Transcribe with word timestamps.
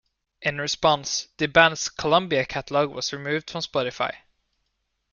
In 0.41 0.57
response, 0.59 1.27
the 1.37 1.47
band's 1.47 1.87
Columbia 1.87 2.43
catalog 2.47 2.89
was 2.89 3.13
removed 3.13 3.51
from 3.51 3.61
Spotify. 3.61 4.15